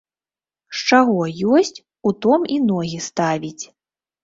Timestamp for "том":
2.27-2.41